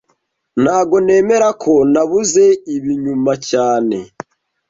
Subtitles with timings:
[0.63, 3.97] Ntago nemera ko nabuze ibi nyuma cyane